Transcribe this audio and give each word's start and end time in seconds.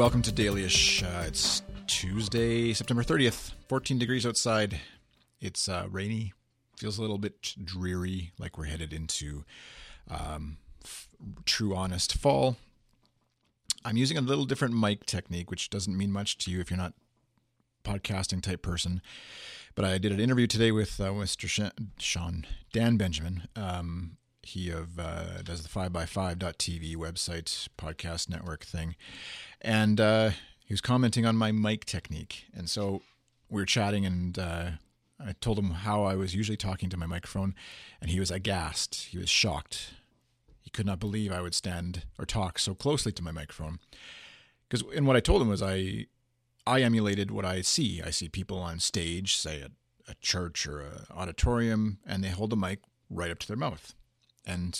welcome 0.00 0.22
to 0.22 0.32
Dailyish. 0.32 1.02
Uh, 1.02 1.26
it's 1.26 1.60
Tuesday, 1.86 2.72
September 2.72 3.02
30th, 3.02 3.52
14 3.68 3.98
degrees 3.98 4.24
outside. 4.24 4.80
It's 5.42 5.68
uh, 5.68 5.88
rainy, 5.90 6.32
feels 6.78 6.96
a 6.96 7.02
little 7.02 7.18
bit 7.18 7.54
dreary, 7.62 8.32
like 8.38 8.56
we're 8.56 8.64
headed 8.64 8.94
into 8.94 9.44
um, 10.10 10.56
f- 10.82 11.06
true, 11.44 11.76
honest 11.76 12.16
fall. 12.16 12.56
I'm 13.84 13.98
using 13.98 14.16
a 14.16 14.22
little 14.22 14.46
different 14.46 14.74
mic 14.74 15.04
technique, 15.04 15.50
which 15.50 15.68
doesn't 15.68 15.94
mean 15.94 16.10
much 16.10 16.38
to 16.38 16.50
you 16.50 16.60
if 16.60 16.70
you're 16.70 16.78
not 16.78 16.94
podcasting 17.84 18.40
type 18.40 18.62
person. 18.62 19.02
But 19.74 19.84
I 19.84 19.98
did 19.98 20.12
an 20.12 20.20
interview 20.20 20.46
today 20.46 20.72
with 20.72 20.98
uh, 20.98 21.10
Mr. 21.10 21.70
Sean 21.98 22.46
Dan 22.72 22.96
Benjamin. 22.96 23.48
Um, 23.54 24.16
he 24.50 24.70
of 24.70 24.98
uh, 24.98 25.42
does 25.42 25.62
the 25.62 25.68
5by5.tv 25.68 26.96
website 26.96 27.68
podcast 27.78 28.28
network 28.28 28.64
thing, 28.64 28.96
and 29.60 30.00
uh, 30.00 30.30
he 30.64 30.72
was 30.72 30.80
commenting 30.80 31.26
on 31.26 31.36
my 31.36 31.52
mic 31.52 31.84
technique. 31.84 32.44
And 32.54 32.68
so 32.68 33.02
we 33.48 33.60
were 33.60 33.66
chatting, 33.66 34.06
and 34.06 34.38
uh, 34.38 34.70
I 35.18 35.32
told 35.40 35.58
him 35.58 35.70
how 35.70 36.04
I 36.04 36.14
was 36.14 36.34
usually 36.34 36.56
talking 36.56 36.88
to 36.90 36.96
my 36.96 37.06
microphone, 37.06 37.54
and 38.00 38.10
he 38.10 38.20
was 38.20 38.30
aghast. 38.30 39.06
He 39.10 39.18
was 39.18 39.28
shocked. 39.28 39.94
He 40.60 40.70
could 40.70 40.86
not 40.86 41.00
believe 41.00 41.32
I 41.32 41.42
would 41.42 41.54
stand 41.54 42.04
or 42.18 42.24
talk 42.24 42.58
so 42.58 42.74
closely 42.74 43.12
to 43.12 43.22
my 43.22 43.32
microphone. 43.32 43.78
Because 44.68 44.84
and 44.94 45.06
what 45.06 45.16
I 45.16 45.20
told 45.20 45.42
him 45.42 45.48
was 45.48 45.62
I 45.62 46.06
I 46.66 46.82
emulated 46.82 47.30
what 47.30 47.44
I 47.44 47.62
see. 47.62 48.00
I 48.02 48.10
see 48.10 48.28
people 48.28 48.58
on 48.58 48.78
stage, 48.78 49.36
say 49.36 49.62
at 49.62 49.72
a 50.08 50.14
church 50.20 50.66
or 50.66 50.80
an 50.80 51.06
auditorium, 51.10 51.98
and 52.06 52.22
they 52.22 52.28
hold 52.28 52.50
the 52.50 52.56
mic 52.56 52.80
right 53.08 53.30
up 53.30 53.38
to 53.40 53.48
their 53.48 53.56
mouth. 53.56 53.94
And 54.46 54.78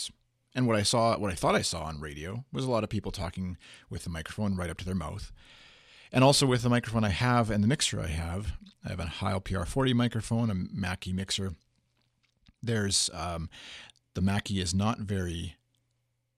and 0.53 0.67
what 0.67 0.75
I 0.75 0.83
saw, 0.83 1.17
what 1.17 1.31
I 1.31 1.35
thought 1.35 1.55
I 1.55 1.61
saw 1.61 1.83
on 1.83 2.01
radio, 2.01 2.43
was 2.51 2.65
a 2.65 2.71
lot 2.71 2.83
of 2.83 2.89
people 2.89 3.11
talking 3.11 3.57
with 3.89 4.03
the 4.03 4.09
microphone 4.09 4.55
right 4.55 4.69
up 4.69 4.77
to 4.79 4.85
their 4.85 4.95
mouth. 4.95 5.31
And 6.11 6.23
also 6.23 6.45
with 6.45 6.61
the 6.61 6.69
microphone 6.69 7.05
I 7.05 7.09
have 7.09 7.49
and 7.49 7.63
the 7.63 7.69
mixer 7.69 8.01
I 8.01 8.07
have, 8.07 8.53
I 8.85 8.89
have 8.89 8.99
a 8.99 9.05
Heil 9.05 9.39
PR40 9.39 9.93
microphone, 9.93 10.49
a 10.49 10.55
Mackie 10.55 11.13
mixer. 11.13 11.55
There's 12.61 13.09
um, 13.13 13.49
the 14.13 14.21
Mackie 14.21 14.59
is 14.59 14.73
not 14.73 14.99
very 14.99 15.55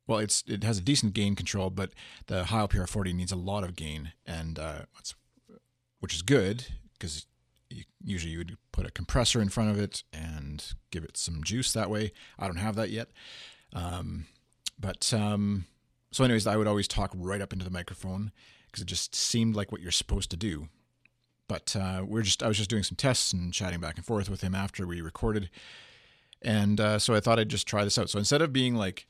well. 0.05 0.19
It's 0.19 0.43
it 0.47 0.63
has 0.63 0.77
a 0.77 0.81
decent 0.81 1.13
gain 1.13 1.35
control, 1.35 1.69
but 1.71 1.91
the 2.27 2.45
Heil 2.45 2.67
PR40 2.67 3.15
needs 3.15 3.31
a 3.31 3.37
lot 3.37 3.63
of 3.63 3.75
gain, 3.75 4.13
and 4.25 4.59
uh, 4.59 4.83
which 5.99 6.13
is 6.13 6.21
good 6.21 6.67
because 6.93 7.25
usually 8.03 8.31
you 8.31 8.37
would 8.39 8.57
put 8.71 8.85
a 8.85 8.91
compressor 8.91 9.41
in 9.41 9.49
front 9.49 9.69
of 9.69 9.79
it 9.79 10.03
and 10.11 10.73
give 10.91 11.03
it 11.03 11.17
some 11.17 11.43
juice 11.43 11.73
that 11.73 11.89
way. 11.89 12.11
I 12.37 12.47
don't 12.47 12.57
have 12.57 12.75
that 12.75 12.89
yet. 12.89 13.09
Um, 13.73 14.27
but 14.79 15.13
um, 15.13 15.65
so, 16.11 16.23
anyways, 16.23 16.47
I 16.47 16.57
would 16.57 16.67
always 16.67 16.87
talk 16.87 17.11
right 17.15 17.41
up 17.41 17.53
into 17.53 17.65
the 17.65 17.71
microphone 17.71 18.31
because 18.67 18.81
it 18.81 18.87
just 18.87 19.15
seemed 19.15 19.55
like 19.55 19.71
what 19.71 19.81
you're 19.81 19.91
supposed 19.91 20.29
to 20.31 20.37
do. 20.37 20.69
But 21.47 21.75
uh, 21.75 22.03
we're 22.07 22.21
just 22.21 22.41
I 22.41 22.47
was 22.47 22.57
just 22.57 22.69
doing 22.69 22.83
some 22.83 22.95
tests 22.95 23.33
and 23.33 23.53
chatting 23.53 23.79
back 23.79 23.97
and 23.97 24.05
forth 24.05 24.29
with 24.29 24.41
him 24.41 24.55
after 24.55 24.87
we 24.87 25.01
recorded, 25.01 25.49
and 26.41 26.79
uh, 26.79 26.99
so 26.99 27.13
I 27.13 27.19
thought 27.19 27.37
I'd 27.37 27.49
just 27.49 27.67
try 27.67 27.83
this 27.83 27.97
out. 27.97 28.09
So 28.09 28.17
instead 28.17 28.41
of 28.41 28.53
being 28.53 28.75
like 28.75 29.07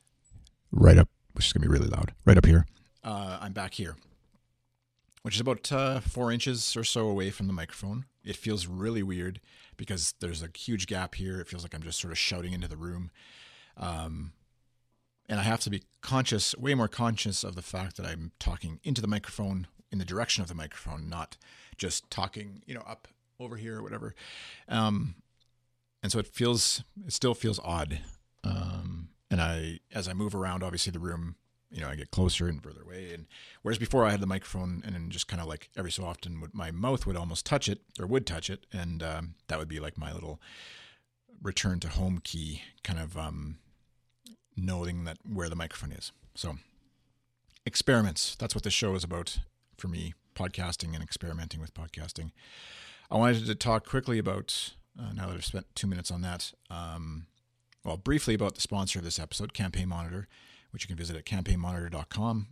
right 0.72 0.98
up, 0.98 1.10
which 1.34 1.46
is 1.46 1.54
gonna 1.54 1.66
be 1.66 1.72
really 1.72 1.90
loud, 1.90 2.14
right 2.26 2.38
up 2.38 2.46
here, 2.46 2.66
uh, 3.04 3.38
I'm 3.40 3.54
back 3.54 3.76
here 3.76 3.96
which 5.24 5.36
is 5.36 5.42
about 5.42 5.72
uh, 5.72 6.00
four 6.02 6.32
inches 6.32 6.78
or 6.78 6.84
so 6.84 7.08
away 7.08 7.32
from 7.32 7.48
the 7.48 7.54
microphone. 7.54 8.06
It 8.24 8.36
feels 8.36 8.68
really 8.68 9.04
weird 9.04 9.42
because 9.76 10.14
there's 10.20 10.44
a 10.44 10.50
huge 10.56 10.86
gap 10.86 11.16
here. 11.16 11.40
It 11.40 11.48
feels 11.48 11.64
like 11.64 11.74
I'm 11.74 11.82
just 11.82 12.00
sort 12.00 12.12
of 12.12 12.18
shouting 12.18 12.54
into 12.54 12.68
the 12.68 12.78
room. 12.78 13.10
Um, 13.76 14.34
and 15.28 15.40
I 15.40 15.44
have 15.44 15.62
to 15.62 15.70
be 15.70 15.84
conscious, 16.02 16.56
way 16.56 16.76
more 16.76 16.88
conscious 16.88 17.44
of 17.44 17.56
the 17.56 17.62
fact 17.62 17.98
that 17.98 18.06
I'm 18.06 18.32
talking 18.40 18.80
into 18.84 19.02
the 19.02 19.08
microphone 19.08 19.68
in 19.92 19.98
the 19.98 20.06
direction 20.06 20.42
of 20.42 20.50
the 20.50 20.56
microphone, 20.56 21.10
not 21.10 21.38
just 21.78 22.10
talking, 22.12 22.62
you 22.66 22.74
know, 22.74 22.84
up 22.86 23.08
over 23.40 23.56
here 23.56 23.80
or 23.80 23.84
whatever. 23.84 24.14
Um, 24.68 25.16
and 26.02 26.12
so 26.12 26.20
it 26.20 26.28
feels, 26.28 26.84
it 27.08 27.14
still 27.14 27.34
feels 27.34 27.60
odd. 27.64 28.00
Um, 28.44 29.10
and 29.32 29.42
I, 29.42 29.80
as 29.94 30.08
I 30.08 30.14
move 30.14 30.36
around, 30.36 30.64
obviously 30.64 30.92
the 30.92 31.00
room 31.00 31.36
you 31.74 31.82
know, 31.82 31.90
I 31.90 31.96
get 31.96 32.12
closer 32.12 32.48
and 32.48 32.62
further 32.62 32.84
away. 32.84 33.14
And 33.14 33.26
whereas 33.64 33.80
before 33.80 34.06
I 34.06 34.12
had 34.12 34.22
the 34.22 34.28
microphone 34.28 34.84
and 34.86 34.94
then 34.94 35.10
just 35.10 35.28
kind 35.28 35.42
of 35.42 35.48
like 35.48 35.70
every 35.76 35.92
so 35.92 36.06
often 36.06 36.40
would, 36.40 36.54
my 36.54 36.70
mouth 36.70 37.08
would 37.08 37.18
almost 37.18 37.46
touch 37.46 37.68
it 37.68 37.80
or 38.00 38.06
would 38.06 38.28
touch 38.28 38.50
it. 38.50 38.68
And 38.72 39.02
um, 39.02 39.34
that 39.48 39.58
would 39.58 39.68
be 39.68 39.80
like 39.80 39.98
my 39.98 40.14
little 40.14 40.40
return 41.42 41.80
to 41.80 41.90
home 41.90 42.22
key 42.24 42.62
kind 42.84 43.00
of 43.00 43.18
um, 43.18 43.58
knowing 44.56 45.06
that 45.06 45.18
where 45.28 45.50
the 45.50 45.56
microphone 45.56 45.92
is. 45.92 46.12
So 46.36 46.58
experiments. 47.66 48.36
That's 48.36 48.54
what 48.54 48.64
this 48.64 48.74
show 48.74 48.94
is 48.94 49.04
about 49.04 49.40
for 49.76 49.88
me, 49.88 50.14
podcasting 50.36 50.94
and 50.94 51.02
experimenting 51.02 51.60
with 51.60 51.74
podcasting. 51.74 52.32
I 53.10 53.18
wanted 53.18 53.48
to 53.48 53.56
talk 53.56 53.88
quickly 53.88 54.20
about, 54.20 54.74
uh, 55.00 55.12
now 55.14 55.28
that 55.28 55.34
I've 55.34 55.46
spent 55.46 55.66
two 55.74 55.88
minutes 55.88 56.12
on 56.12 56.22
that, 56.22 56.54
um, 56.70 57.26
well, 57.84 57.98
briefly 57.98 58.36
about 58.36 58.56
the 58.56 58.62
sponsor 58.62 59.00
of 59.00 59.06
this 59.06 59.20
episode, 59.20 59.54
Campaign 59.54 59.90
Monitor 59.90 60.28
which 60.74 60.84
you 60.84 60.88
can 60.88 60.98
visit 60.98 61.16
at 61.16 61.26
campaignmonitor.com 61.26 62.48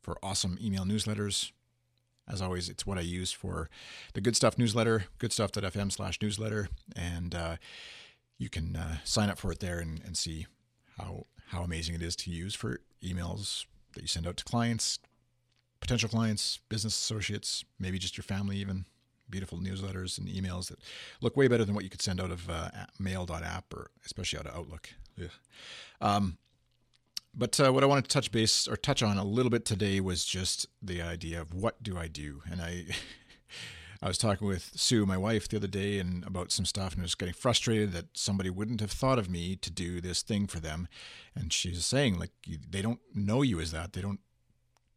for 0.00 0.16
awesome 0.22 0.58
email 0.60 0.84
newsletters. 0.84 1.52
As 2.26 2.40
always, 2.40 2.70
it's 2.70 2.86
what 2.86 2.96
I 2.96 3.02
use 3.02 3.32
for 3.32 3.68
the 4.14 4.22
Good 4.22 4.34
Stuff 4.34 4.56
newsletter, 4.56 5.04
goodstuff.fm 5.18 5.92
slash 5.92 6.18
newsletter. 6.22 6.68
And 6.96 7.34
uh, 7.34 7.56
you 8.38 8.48
can 8.48 8.76
uh, 8.76 8.96
sign 9.04 9.28
up 9.28 9.38
for 9.38 9.52
it 9.52 9.60
there 9.60 9.78
and, 9.78 10.00
and 10.04 10.16
see 10.16 10.46
how, 10.96 11.26
how 11.48 11.62
amazing 11.62 11.94
it 11.94 12.02
is 12.02 12.16
to 12.16 12.30
use 12.30 12.54
for 12.54 12.80
emails 13.02 13.66
that 13.92 14.00
you 14.00 14.08
send 14.08 14.26
out 14.26 14.38
to 14.38 14.44
clients, 14.44 14.98
potential 15.80 16.08
clients, 16.08 16.60
business 16.70 16.94
associates, 16.94 17.62
maybe 17.78 17.98
just 17.98 18.16
your 18.16 18.24
family, 18.24 18.56
even. 18.56 18.86
Beautiful 19.28 19.58
newsletters 19.58 20.18
and 20.18 20.28
emails 20.28 20.68
that 20.68 20.78
look 21.20 21.36
way 21.36 21.48
better 21.48 21.64
than 21.64 21.74
what 21.74 21.84
you 21.84 21.90
could 21.90 22.02
send 22.02 22.20
out 22.20 22.30
of 22.30 22.48
uh, 22.48 22.68
mail.app 22.98 23.72
or 23.72 23.90
especially 24.04 24.38
out 24.38 24.46
of 24.46 24.54
Outlook. 24.54 24.90
Um, 26.00 26.38
but 27.36 27.58
uh, 27.60 27.72
what 27.72 27.82
I 27.82 27.86
wanted 27.86 28.04
to 28.04 28.10
touch 28.10 28.30
base 28.30 28.68
or 28.68 28.76
touch 28.76 29.02
on 29.02 29.18
a 29.18 29.24
little 29.24 29.50
bit 29.50 29.64
today 29.64 30.00
was 30.00 30.24
just 30.24 30.66
the 30.82 31.02
idea 31.02 31.40
of 31.40 31.52
what 31.54 31.82
do 31.82 31.98
I 31.98 32.08
do? 32.08 32.42
And 32.50 32.60
I 32.60 32.86
I 34.02 34.08
was 34.08 34.18
talking 34.18 34.46
with 34.46 34.72
Sue, 34.74 35.06
my 35.06 35.16
wife, 35.16 35.48
the 35.48 35.56
other 35.56 35.66
day, 35.66 35.98
and 35.98 36.26
about 36.26 36.52
some 36.52 36.66
stuff, 36.66 36.92
and 36.92 37.00
I 37.00 37.04
was 37.04 37.14
getting 37.14 37.32
frustrated 37.32 37.92
that 37.92 38.06
somebody 38.12 38.50
wouldn't 38.50 38.82
have 38.82 38.90
thought 38.90 39.18
of 39.18 39.30
me 39.30 39.56
to 39.56 39.70
do 39.70 40.02
this 40.02 40.20
thing 40.20 40.46
for 40.46 40.60
them. 40.60 40.88
And 41.34 41.50
she's 41.50 41.86
saying, 41.86 42.18
like, 42.18 42.32
they 42.68 42.82
don't 42.82 43.00
know 43.14 43.40
you 43.40 43.60
as 43.60 43.72
that. 43.72 43.94
They 43.94 44.02
don't 44.02 44.20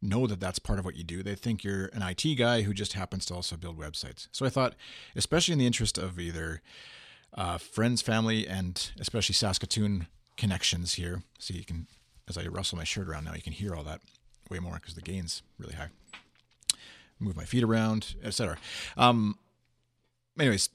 know 0.02 0.28
that 0.28 0.42
that's 0.42 0.60
part 0.60 0.78
of 0.78 0.84
what 0.84 0.98
you 0.98 1.06
do. 1.06 1.24
They 1.24 1.36
think 1.36 1.64
you're 1.64 1.86
an 1.94 2.02
IT 2.02 2.36
guy 2.36 2.64
who 2.64 2.74
just 2.74 2.94
happens 2.94 3.26
to 3.28 3.34
also 3.34 3.56
build 3.56 3.80
websites. 3.80 4.28
So 4.34 4.46
I 4.46 4.50
thought, 4.50 4.76
especially 5.16 5.54
in 5.54 5.60
the 5.60 5.68
interest 5.68 5.98
of 5.98 6.20
either 6.20 6.62
uh, 7.34 7.60
friends, 7.60 8.02
family, 8.02 8.46
and 8.46 8.92
especially 9.00 9.36
Saskatoon 9.36 10.08
connections 10.36 10.96
here, 10.96 11.24
so 11.40 11.54
you 11.54 11.64
can 11.64 11.88
as 12.28 12.38
I 12.38 12.46
rustle 12.48 12.78
my 12.78 12.84
shirt 12.84 13.08
around 13.08 13.26
now, 13.26 13.34
you 13.34 13.42
can 13.42 13.54
hear 13.54 13.76
all 13.76 13.84
that 13.84 14.02
way 14.50 14.60
more 14.60 14.76
because 14.76 14.96
the 14.96 15.02
gain's 15.02 15.44
really 15.58 15.76
high. 15.76 15.90
Move 17.20 17.36
my 17.36 17.46
feet 17.46 17.64
around, 17.64 18.16
etc. 18.24 18.58
Um, 18.96 19.40
anyways, 20.40 20.70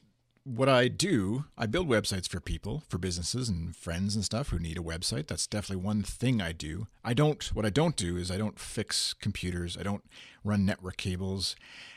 what 0.45 0.69
I 0.69 0.89
do, 0.89 1.45
I 1.57 1.67
build 1.67 1.89
websites 1.89 2.29
for 2.29 2.41
people, 2.41 2.83
for 2.89 2.99
businesses 2.99 3.49
and 3.49 3.77
friends 3.77 4.17
and 4.17 4.25
stuff 4.25 4.49
who 4.49 4.59
need 4.59 4.77
a 4.77 4.83
website. 4.83 5.29
That's 5.29 5.47
definitely 5.47 5.85
one 5.85 6.03
thing 6.03 6.43
I 6.43 6.53
do. 6.53 6.89
I 7.05 7.15
don't, 7.15 7.45
what 7.55 7.65
I 7.65 7.71
don't 7.71 7.97
do 7.97 8.17
is 8.17 8.31
I 8.31 8.39
don't 8.39 8.59
fix 8.59 9.15
computers. 9.15 9.77
I 9.79 9.85
don't 9.85 10.03
run 10.43 10.67
network 10.67 10.97
cables. 10.97 11.55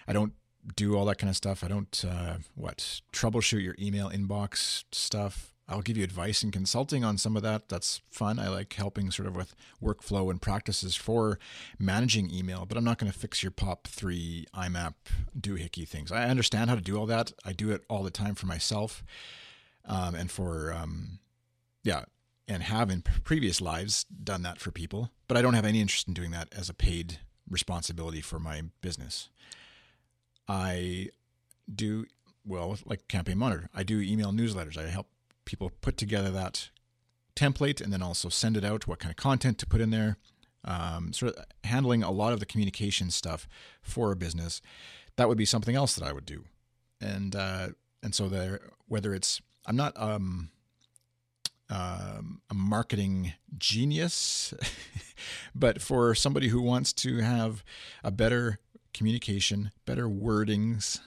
I 0.07 0.13
don't 0.13 0.33
do 0.75 0.95
all 0.95 1.05
that 1.05 1.17
kind 1.17 1.29
of 1.29 1.35
stuff. 1.35 1.63
I 1.63 1.67
don't, 1.67 2.05
uh, 2.07 2.35
what, 2.53 3.01
troubleshoot 3.11 3.63
your 3.63 3.75
email 3.79 4.11
inbox 4.11 4.83
stuff. 4.91 5.54
I'll 5.67 5.81
give 5.81 5.97
you 5.97 6.03
advice 6.03 6.43
and 6.43 6.53
consulting 6.53 7.03
on 7.03 7.17
some 7.17 7.35
of 7.35 7.41
that. 7.43 7.69
That's 7.69 8.01
fun. 8.11 8.37
I 8.37 8.49
like 8.49 8.73
helping 8.73 9.09
sort 9.09 9.27
of 9.27 9.35
with 9.35 9.55
workflow 9.81 10.29
and 10.29 10.39
practices 10.41 10.95
for 10.95 11.39
managing 11.79 12.29
email, 12.31 12.65
but 12.67 12.77
I'm 12.77 12.83
not 12.83 12.99
going 12.99 13.11
to 13.11 13.17
fix 13.17 13.41
your 13.41 13.51
POP3 13.51 14.45
IMAP 14.53 14.93
doohickey 15.39 15.87
things. 15.87 16.11
I 16.11 16.29
understand 16.29 16.69
how 16.69 16.75
to 16.75 16.81
do 16.81 16.97
all 16.97 17.07
that. 17.07 17.31
I 17.43 17.53
do 17.53 17.71
it 17.71 17.83
all 17.89 18.03
the 18.03 18.11
time 18.11 18.35
for 18.35 18.45
myself 18.45 19.03
um, 19.85 20.13
and 20.13 20.29
for, 20.29 20.71
um, 20.71 21.19
yeah, 21.83 22.05
and 22.47 22.61
have 22.61 22.91
in 22.91 23.01
previous 23.23 23.59
lives 23.59 24.03
done 24.03 24.43
that 24.43 24.59
for 24.59 24.69
people, 24.69 25.09
but 25.27 25.35
I 25.35 25.41
don't 25.41 25.55
have 25.55 25.65
any 25.65 25.81
interest 25.81 26.07
in 26.07 26.13
doing 26.13 26.29
that 26.31 26.49
as 26.55 26.69
a 26.69 26.75
paid 26.75 27.19
responsibility 27.49 28.21
for 28.21 28.39
my 28.39 28.63
business. 28.81 29.29
I 30.47 31.09
do 31.73 32.05
well, 32.45 32.77
like 32.85 33.07
Campaign 33.07 33.39
Monitor. 33.39 33.69
I 33.73 33.81
do 33.81 33.99
email 33.99 34.31
newsletters. 34.31 34.77
I 34.77 34.87
help 34.87 35.07
people 35.45 35.71
put 35.81 35.97
together 35.97 36.31
that 36.31 36.69
template 37.35 37.81
and 37.81 37.91
then 37.93 38.01
also 38.01 38.29
send 38.29 38.57
it 38.57 38.63
out, 38.63 38.87
what 38.87 38.99
kind 38.99 39.11
of 39.11 39.17
content 39.17 39.57
to 39.59 39.67
put 39.67 39.81
in 39.81 39.91
there, 39.91 40.17
um, 40.63 41.13
sort 41.13 41.35
of 41.35 41.45
handling 41.63 42.03
a 42.03 42.11
lot 42.11 42.33
of 42.33 42.39
the 42.39 42.45
communication 42.45 43.11
stuff 43.11 43.47
for 43.81 44.11
a 44.11 44.15
business. 44.15 44.61
That 45.15 45.27
would 45.27 45.37
be 45.37 45.45
something 45.45 45.75
else 45.75 45.95
that 45.95 46.07
I 46.07 46.11
would 46.11 46.25
do. 46.25 46.45
And 46.99 47.35
uh, 47.35 47.69
and 48.01 48.15
so 48.15 48.29
there, 48.29 48.61
whether 48.87 49.13
it's 49.13 49.41
I'm 49.65 49.75
not 49.75 49.93
um, 49.99 50.49
um, 51.69 52.41
a 52.49 52.53
marketing 52.53 53.33
genius, 53.57 54.53
but 55.55 55.81
for 55.81 56.15
somebody 56.15 56.49
who 56.49 56.61
wants 56.61 56.93
to 56.93 57.19
have 57.19 57.63
a 58.03 58.11
better 58.11 58.59
communication, 58.93 59.71
better 59.85 60.07
wordings. 60.07 60.99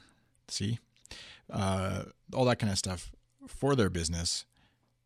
See, 0.49 0.79
uh, 1.51 2.05
all 2.33 2.45
that 2.47 2.59
kind 2.59 2.73
of 2.73 2.79
stuff 2.79 3.11
for 3.51 3.75
their 3.75 3.91
business. 3.91 4.45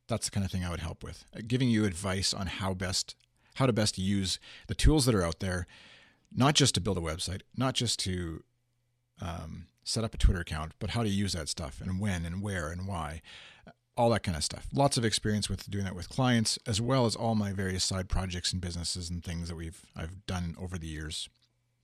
That's 0.08 0.26
the 0.26 0.30
kind 0.30 0.44
of 0.44 0.52
thing 0.52 0.64
I 0.64 0.70
would 0.70 0.80
help 0.80 1.02
with. 1.02 1.24
Uh, 1.34 1.40
giving 1.46 1.68
you 1.70 1.84
advice 1.84 2.34
on 2.34 2.46
how 2.46 2.74
best 2.74 3.14
how 3.56 3.66
to 3.66 3.72
best 3.72 3.98
use 3.98 4.38
the 4.66 4.74
tools 4.74 5.04
that 5.04 5.14
are 5.14 5.24
out 5.24 5.40
there, 5.40 5.66
not 6.34 6.54
just 6.54 6.74
to 6.74 6.80
build 6.80 6.96
a 6.96 7.02
website, 7.02 7.42
not 7.54 7.74
just 7.74 7.98
to 8.00 8.42
um, 9.20 9.66
set 9.84 10.04
up 10.04 10.14
a 10.14 10.18
Twitter 10.18 10.40
account, 10.40 10.72
but 10.78 10.90
how 10.90 11.02
to 11.02 11.08
use 11.08 11.34
that 11.34 11.48
stuff 11.48 11.80
and 11.80 12.00
when 12.00 12.24
and 12.24 12.42
where 12.42 12.70
and 12.70 12.86
why, 12.86 13.20
all 13.96 14.10
that 14.10 14.22
kind 14.22 14.36
of 14.36 14.44
stuff. 14.44 14.68
Lots 14.72 14.96
of 14.96 15.04
experience 15.04 15.48
with 15.48 15.70
doing 15.70 15.84
that 15.84 15.94
with 15.94 16.08
clients, 16.08 16.58
as 16.66 16.80
well 16.80 17.04
as 17.06 17.14
all 17.14 17.34
my 17.34 17.52
various 17.52 17.84
side 17.84 18.08
projects 18.08 18.52
and 18.52 18.60
businesses 18.60 19.10
and 19.10 19.22
things 19.22 19.48
that 19.48 19.56
we've 19.56 19.84
I've 19.94 20.24
done 20.26 20.56
over 20.58 20.78
the 20.78 20.86
years. 20.86 21.28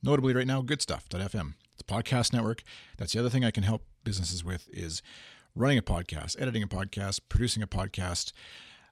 Notably, 0.03 0.33
right 0.33 0.47
now, 0.47 0.63
GoodStuff.fm. 0.63 1.55
It's 1.73 1.83
a 1.83 1.85
podcast 1.85 2.33
network. 2.33 2.63
That's 2.97 3.13
the 3.13 3.19
other 3.19 3.31
thing 3.31 3.45
I 3.45 3.51
can 3.51 3.65
help 3.65 3.85
businesses 4.05 4.45
with 4.45 4.69
is 4.73 5.03
running 5.59 5.79
a 5.79 5.83
podcast, 5.83 6.41
editing 6.41 6.63
a 6.63 6.69
podcast, 6.69 7.21
producing 7.29 7.63
a 7.63 7.67
podcast, 7.67 8.33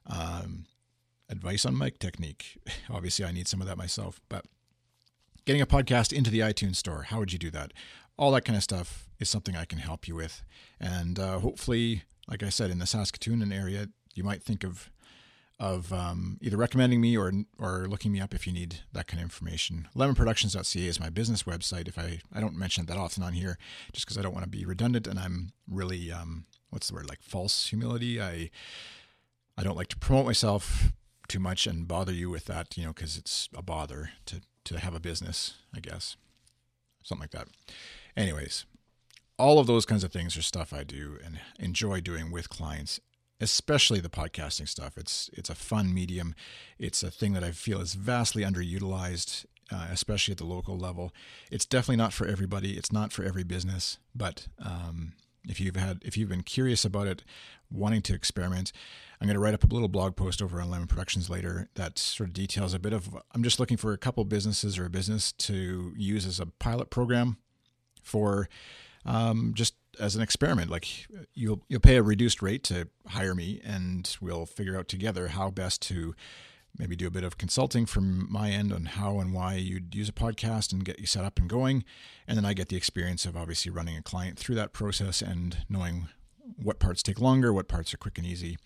um, 0.05 0.65
advice 1.29 1.65
on 1.65 1.77
mic 1.77 1.97
technique. 1.97 2.57
Obviously, 2.89 3.25
I 3.25 3.31
need 3.31 3.47
some 3.47 3.61
of 3.61 3.67
that 3.67 3.77
myself, 3.77 4.19
but 4.27 4.45
getting 5.45 5.61
a 5.61 5.65
podcast 5.65 6.11
into 6.11 6.29
the 6.29 6.41
iTunes 6.41 6.75
store, 6.75 7.03
how 7.03 7.19
would 7.19 7.31
you 7.31 7.39
do 7.39 7.49
that? 7.51 7.71
All 8.17 8.31
that 8.31 8.43
kind 8.45 8.57
of 8.57 8.63
stuff 8.63 9.07
is 9.19 9.29
something 9.29 9.55
I 9.55 9.65
can 9.65 9.79
help 9.79 10.07
you 10.07 10.15
with. 10.15 10.43
And 10.79 11.17
uh, 11.17 11.39
hopefully, 11.39 12.03
like 12.27 12.43
I 12.43 12.49
said, 12.49 12.69
in 12.69 12.79
the 12.79 12.85
Saskatoon 12.85 13.51
area, 13.53 13.87
you 14.13 14.23
might 14.23 14.43
think 14.43 14.63
of 14.63 14.91
of 15.59 15.91
um, 15.91 16.37
either 16.41 16.57
recommending 16.57 17.01
me 17.01 17.17
or 17.17 17.31
or 17.57 17.87
looking 17.87 18.11
me 18.11 18.19
up 18.19 18.33
if 18.33 18.45
you 18.45 18.53
need 18.53 18.81
that 18.93 19.07
kind 19.07 19.19
of 19.19 19.25
information. 19.25 19.87
Lemonproductions.ca 19.95 20.85
is 20.85 20.99
my 20.99 21.09
business 21.09 21.43
website. 21.43 21.87
If 21.87 21.97
I 21.97 22.19
I 22.33 22.39
don't 22.39 22.57
mention 22.57 22.83
it 22.83 22.87
that 22.87 22.97
often 22.97 23.23
on 23.23 23.33
here, 23.33 23.57
just 23.91 24.05
because 24.05 24.17
I 24.17 24.21
don't 24.21 24.33
want 24.33 24.43
to 24.43 24.49
be 24.49 24.65
redundant, 24.65 25.07
and 25.07 25.17
I'm 25.17 25.51
really 25.67 26.11
um, 26.11 26.45
what's 26.69 26.87
the 26.87 26.95
word 26.95 27.09
like 27.09 27.21
false 27.21 27.67
humility. 27.67 28.21
I 28.21 28.49
I 29.57 29.63
don't 29.63 29.77
like 29.77 29.87
to 29.89 29.97
promote 29.97 30.25
myself 30.25 30.91
too 31.27 31.39
much 31.39 31.67
and 31.67 31.87
bother 31.87 32.13
you 32.13 32.29
with 32.29 32.45
that, 32.45 32.77
you 32.77 32.85
know, 32.85 32.93
because 32.93 33.17
it's 33.17 33.49
a 33.55 33.61
bother 33.61 34.11
to 34.27 34.41
to 34.65 34.79
have 34.79 34.95
a 34.95 34.99
business, 34.99 35.55
I 35.75 35.79
guess, 35.79 36.17
something 37.03 37.23
like 37.23 37.31
that. 37.31 37.47
Anyways, 38.15 38.65
all 39.37 39.59
of 39.59 39.67
those 39.67 39.85
kinds 39.85 40.03
of 40.03 40.11
things 40.11 40.35
are 40.37 40.41
stuff 40.41 40.73
I 40.73 40.83
do 40.83 41.19
and 41.23 41.39
enjoy 41.59 42.01
doing 42.01 42.31
with 42.31 42.49
clients 42.49 42.99
especially 43.39 43.99
the 43.99 44.09
podcasting 44.09 44.67
stuff. 44.67 44.97
It's 44.97 45.29
it's 45.33 45.49
a 45.49 45.55
fun 45.55 45.93
medium. 45.93 46.35
It's 46.79 47.03
a 47.03 47.11
thing 47.11 47.33
that 47.33 47.43
I 47.43 47.51
feel 47.51 47.81
is 47.81 47.93
vastly 47.93 48.43
underutilized, 48.43 49.45
uh, 49.71 49.87
especially 49.91 50.33
at 50.33 50.37
the 50.37 50.45
local 50.45 50.77
level. 50.77 51.13
It's 51.51 51.65
definitely 51.65 51.97
not 51.97 52.13
for 52.13 52.27
everybody. 52.27 52.77
It's 52.77 52.91
not 52.91 53.11
for 53.11 53.23
every 53.23 53.43
business. 53.43 53.99
But 54.15 54.47
um, 54.59 55.13
if 55.47 55.59
you've 55.59 55.75
had 55.75 56.01
if 56.03 56.17
you've 56.17 56.29
been 56.29 56.43
curious 56.43 56.85
about 56.85 57.07
it, 57.07 57.23
wanting 57.71 58.01
to 58.03 58.13
experiment, 58.13 58.71
I'm 59.19 59.27
going 59.27 59.35
to 59.35 59.39
write 59.39 59.53
up 59.53 59.63
a 59.63 59.67
little 59.67 59.87
blog 59.87 60.15
post 60.15 60.41
over 60.41 60.61
on 60.61 60.69
Lemon 60.69 60.87
Productions 60.87 61.29
later 61.29 61.69
that 61.75 61.97
sort 61.97 62.29
of 62.29 62.33
details 62.33 62.73
a 62.73 62.79
bit 62.79 62.93
of. 62.93 63.09
I'm 63.33 63.43
just 63.43 63.59
looking 63.59 63.77
for 63.77 63.93
a 63.93 63.97
couple 63.97 64.23
businesses 64.25 64.77
or 64.77 64.85
a 64.85 64.89
business 64.89 65.31
to 65.33 65.93
use 65.95 66.25
as 66.25 66.39
a 66.39 66.45
pilot 66.45 66.89
program 66.89 67.37
for 68.03 68.47
um, 69.05 69.53
just 69.55 69.75
as 69.99 70.15
an 70.15 70.21
experiment. 70.21 70.69
Like 70.69 71.07
you'll 71.33 71.63
you'll 71.67 71.79
pay 71.79 71.97
a 71.97 72.03
reduced 72.03 72.41
rate 72.41 72.63
to 72.65 72.87
hire 73.07 73.33
me, 73.33 73.61
and 73.63 74.15
we'll 74.21 74.45
figure 74.45 74.77
out 74.77 74.87
together 74.87 75.29
how 75.29 75.49
best 75.49 75.81
to 75.83 76.15
maybe 76.77 76.95
do 76.95 77.07
a 77.07 77.11
bit 77.11 77.23
of 77.23 77.37
consulting 77.37 77.85
from 77.85 78.31
my 78.31 78.51
end 78.51 78.71
on 78.71 78.85
how 78.85 79.19
and 79.19 79.33
why 79.33 79.55
you'd 79.55 79.95
use 79.95 80.09
a 80.09 80.13
podcast 80.13 80.71
and 80.71 80.85
get 80.85 80.99
you 80.99 81.05
set 81.05 81.25
up 81.25 81.39
and 81.39 81.49
going. 81.49 81.83
And 82.27 82.37
then 82.37 82.45
I 82.45 82.53
get 82.53 82.69
the 82.69 82.77
experience 82.77 83.25
of 83.25 83.35
obviously 83.35 83.71
running 83.71 83.97
a 83.97 84.01
client 84.01 84.37
through 84.37 84.55
that 84.55 84.73
process 84.73 85.21
and 85.21 85.65
knowing 85.69 86.07
what 86.55 86.79
parts 86.79 87.03
take 87.03 87.19
longer, 87.19 87.51
what 87.51 87.67
parts 87.67 87.93
are 87.93 87.97
quick 87.97 88.17
and 88.17 88.27
easy, 88.27 88.57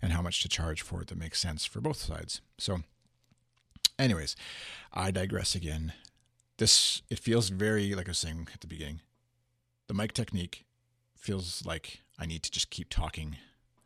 and 0.00 0.12
how 0.12 0.22
much 0.22 0.42
to 0.42 0.48
charge 0.48 0.82
for 0.82 1.02
it 1.02 1.08
that 1.08 1.18
makes 1.18 1.40
sense 1.40 1.64
for 1.64 1.80
both 1.80 1.96
sides. 1.96 2.40
So, 2.58 2.80
anyways, 3.98 4.36
I 4.92 5.10
digress 5.10 5.54
again. 5.54 5.92
This 6.58 7.02
it 7.10 7.18
feels 7.18 7.48
very 7.48 7.94
like 7.94 8.08
I 8.08 8.10
was 8.10 8.18
saying 8.18 8.48
at 8.52 8.60
the 8.60 8.66
beginning. 8.66 9.00
The 9.88 9.94
mic 9.94 10.12
technique 10.12 10.64
feels 11.16 11.64
like 11.66 12.02
I 12.18 12.26
need 12.26 12.42
to 12.42 12.50
just 12.50 12.70
keep 12.70 12.90
talking. 12.90 13.36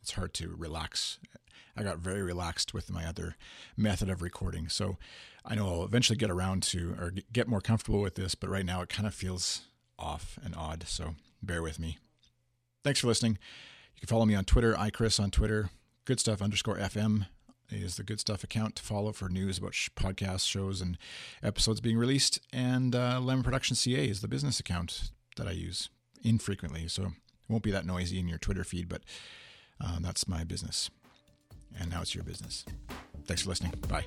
It's 0.08 0.14
hard 0.14 0.32
to 0.34 0.54
relax. 0.56 1.18
I 1.76 1.82
got 1.82 1.98
very 1.98 2.22
relaxed 2.22 2.72
with 2.72 2.90
my 2.90 3.04
other 3.04 3.36
method 3.76 4.08
of 4.08 4.22
recording. 4.22 4.70
So 4.70 4.96
I 5.44 5.54
know 5.54 5.68
I'll 5.68 5.84
eventually 5.84 6.16
get 6.16 6.30
around 6.30 6.62
to 6.62 6.96
or 6.98 7.12
get 7.30 7.46
more 7.46 7.60
comfortable 7.60 8.00
with 8.00 8.14
this, 8.14 8.34
but 8.34 8.48
right 8.48 8.64
now 8.64 8.80
it 8.80 8.88
kind 8.88 9.06
of 9.06 9.12
feels 9.12 9.66
off 9.98 10.38
and 10.42 10.56
odd. 10.56 10.84
So 10.88 11.16
bear 11.42 11.62
with 11.62 11.78
me. 11.78 11.98
Thanks 12.82 13.00
for 13.00 13.06
listening. 13.06 13.32
You 13.96 14.00
can 14.00 14.06
follow 14.06 14.24
me 14.24 14.34
on 14.34 14.46
Twitter, 14.46 14.72
iChris 14.76 15.20
on 15.20 15.30
Twitter. 15.30 15.68
Good 16.06 16.20
stuff 16.20 16.40
underscore 16.40 16.78
FM 16.78 17.26
is 17.70 17.98
the 17.98 18.02
good 18.02 18.18
stuff 18.18 18.42
account 18.42 18.76
to 18.76 18.82
follow 18.82 19.12
for 19.12 19.28
news 19.28 19.58
about 19.58 19.74
sh- 19.74 19.90
podcasts, 19.94 20.48
shows, 20.48 20.80
and 20.80 20.96
episodes 21.42 21.82
being 21.82 21.98
released. 21.98 22.40
And 22.50 22.94
uh, 22.94 23.20
Lemon 23.20 23.44
Production 23.44 23.76
CA 23.76 24.08
is 24.08 24.22
the 24.22 24.28
business 24.28 24.58
account 24.58 25.10
that 25.36 25.46
I 25.46 25.50
use 25.50 25.90
infrequently. 26.24 26.88
So 26.88 27.02
it 27.02 27.12
won't 27.50 27.62
be 27.62 27.72
that 27.72 27.84
noisy 27.84 28.18
in 28.18 28.26
your 28.26 28.38
Twitter 28.38 28.64
feed, 28.64 28.88
but 28.88 29.02
uh, 29.80 29.98
that's 30.00 30.28
my 30.28 30.44
business. 30.44 30.90
And 31.78 31.90
now 31.90 32.00
it's 32.00 32.14
your 32.14 32.24
business. 32.24 32.64
Thanks 33.26 33.42
for 33.42 33.50
listening. 33.50 33.72
Bye. 33.88 34.04